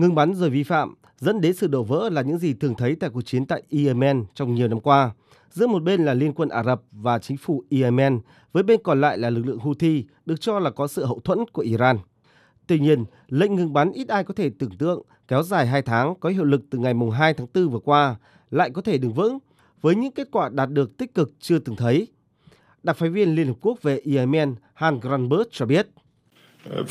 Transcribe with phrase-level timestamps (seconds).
[0.00, 2.96] ngưng bắn rồi vi phạm dẫn đến sự đổ vỡ là những gì thường thấy
[2.96, 5.10] tại cuộc chiến tại Yemen trong nhiều năm qua.
[5.50, 8.20] Giữa một bên là Liên quân Ả Rập và chính phủ Yemen,
[8.52, 11.38] với bên còn lại là lực lượng Houthi được cho là có sự hậu thuẫn
[11.52, 11.98] của Iran.
[12.66, 16.14] Tuy nhiên, lệnh ngừng bắn ít ai có thể tưởng tượng kéo dài 2 tháng
[16.20, 18.16] có hiệu lực từ ngày 2 tháng 4 vừa qua
[18.50, 19.38] lại có thể đứng vững
[19.80, 22.08] với những kết quả đạt được tích cực chưa từng thấy.
[22.82, 25.88] Đặc phái viên Liên Hợp Quốc về Yemen Han Granberg cho biết.
[26.80, 26.88] Uh,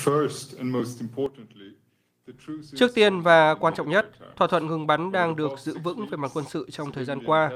[2.75, 6.17] Trước tiên và quan trọng nhất, thỏa thuận ngừng bắn đang được giữ vững về
[6.17, 7.51] mặt quân sự trong thời gian qua.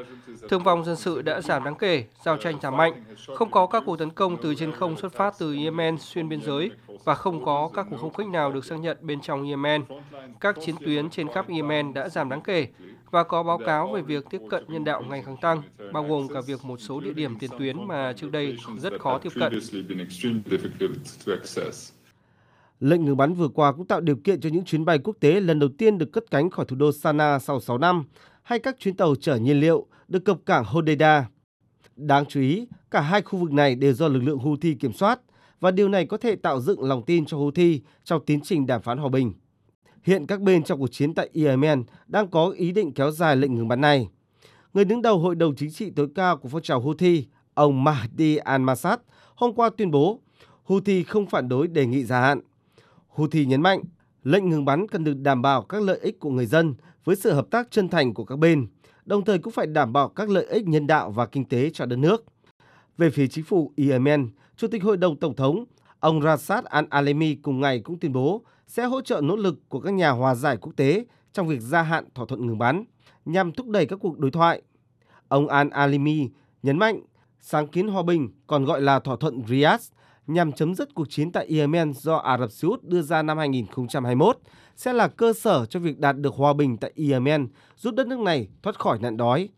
[0.50, 3.04] Thương vong dân sự đã giảm đáng kể, giao tranh giảm mạnh,
[3.36, 6.42] không có các cuộc tấn công từ trên không xuất phát từ Yemen xuyên biên
[6.42, 6.72] giới
[7.04, 9.84] và không có các cuộc không kích nào được xác nhận bên trong Yemen.
[10.40, 12.68] Các chiến tuyến trên khắp Yemen đã giảm đáng kể
[13.12, 15.62] và có báo cáo về việc tiếp cận nhân đạo ngày càng tăng,
[15.94, 19.18] bao gồm cả việc một số địa điểm tiền tuyến mà trước đây rất khó
[19.18, 19.60] tiếp cận.
[22.82, 25.40] Lệnh ngừng bắn vừa qua cũng tạo điều kiện cho những chuyến bay quốc tế
[25.40, 28.04] lần đầu tiên được cất cánh khỏi thủ đô Sana sau 6 năm,
[28.44, 31.30] hay các chuyến tàu chở nhiên liệu được cập cảng Hodeida.
[31.96, 35.20] Đáng chú ý, cả hai khu vực này đều do lực lượng Houthi kiểm soát
[35.60, 38.82] và điều này có thể tạo dựng lòng tin cho Houthi trong tiến trình đàm
[38.82, 39.34] phán hòa bình.
[40.04, 43.56] Hiện các bên trong cuộc chiến tại Yemen đang có ý định kéo dài lệnh
[43.56, 44.08] ngừng bắn này.
[44.74, 48.38] Người đứng đầu Hội đồng Chính trị tối cao của phong trào Houthi, ông Mahdi
[48.38, 48.98] al-Masad,
[49.36, 50.20] hôm qua tuyên bố
[50.64, 52.42] Houthi không phản đối đề nghị gia hạn.
[53.12, 53.84] Houthi nhấn mạnh,
[54.24, 57.34] lệnh ngừng bắn cần được đảm bảo các lợi ích của người dân với sự
[57.34, 58.68] hợp tác chân thành của các bên,
[59.06, 61.86] đồng thời cũng phải đảm bảo các lợi ích nhân đạo và kinh tế cho
[61.86, 62.26] đất nước.
[62.98, 65.66] Về phía chính phủ Yemen, Chủ tịch Hội đồng Tổng thống,
[66.00, 69.94] ông Rashad Al-Alemi cùng ngày cũng tuyên bố sẽ hỗ trợ nỗ lực của các
[69.94, 72.84] nhà hòa giải quốc tế trong việc gia hạn thỏa thuận ngừng bắn
[73.26, 74.62] nhằm thúc đẩy các cuộc đối thoại.
[75.28, 76.30] Ông Al-Alimi
[76.64, 77.02] nhấn mạnh
[77.40, 79.82] sáng kiến hòa bình còn gọi là thỏa thuận Riyadh
[80.28, 83.38] nhằm chấm dứt cuộc chiến tại Yemen do Ả Rập Xê Út đưa ra năm
[83.38, 84.38] 2021
[84.76, 88.20] sẽ là cơ sở cho việc đạt được hòa bình tại Yemen, giúp đất nước
[88.20, 89.50] này thoát khỏi nạn đói.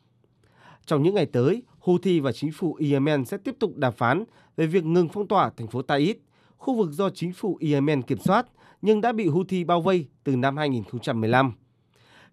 [0.85, 4.23] Trong những ngày tới, Houthi và chính phủ Yemen sẽ tiếp tục đàm phán
[4.57, 6.15] về việc ngừng phong tỏa thành phố Taiz,
[6.57, 8.47] khu vực do chính phủ Yemen kiểm soát
[8.81, 11.53] nhưng đã bị Houthi bao vây từ năm 2015.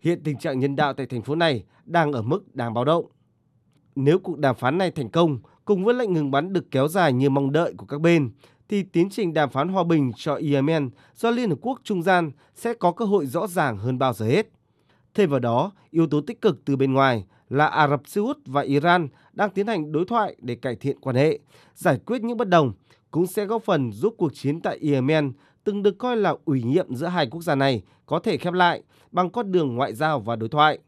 [0.00, 3.06] Hiện tình trạng nhân đạo tại thành phố này đang ở mức đáng báo động.
[3.94, 7.12] Nếu cuộc đàm phán này thành công, cùng với lệnh ngừng bắn được kéo dài
[7.12, 8.30] như mong đợi của các bên,
[8.68, 12.30] thì tiến trình đàm phán hòa bình cho Yemen do Liên Hợp Quốc trung gian
[12.54, 14.46] sẽ có cơ hội rõ ràng hơn bao giờ hết.
[15.14, 18.38] Thêm vào đó, yếu tố tích cực từ bên ngoài là Ả Rập Xê Út
[18.46, 21.38] và Iran đang tiến hành đối thoại để cải thiện quan hệ,
[21.74, 22.72] giải quyết những bất đồng,
[23.10, 25.32] cũng sẽ góp phần giúp cuộc chiến tại Yemen
[25.64, 28.82] từng được coi là ủy nhiệm giữa hai quốc gia này có thể khép lại
[29.12, 30.78] bằng con đường ngoại giao và đối thoại.